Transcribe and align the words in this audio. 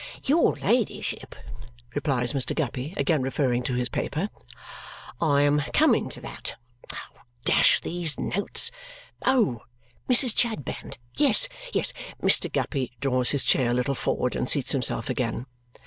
"Your 0.23 0.55
ladyship," 0.55 1.35
replies 1.93 2.33
Mr. 2.33 2.55
Guppy, 2.55 2.95
again 2.97 3.21
referring 3.21 3.61
to 3.61 3.75
his 3.75 3.87
paper, 3.87 4.29
"I 5.21 5.43
am 5.43 5.59
coming 5.75 6.09
to 6.09 6.21
that. 6.21 6.55
Dash 7.45 7.79
these 7.79 8.19
notes! 8.19 8.71
Oh! 9.27 9.61
'Mrs. 10.09 10.35
Chadband.' 10.35 10.97
Yes." 11.13 11.47
Mr. 12.19 12.51
Guppy 12.51 12.93
draws 12.99 13.29
his 13.29 13.43
chair 13.43 13.69
a 13.69 13.73
little 13.75 13.93
forward 13.93 14.35
and 14.35 14.49
seats 14.49 14.71
himself 14.71 15.07
again. 15.07 15.45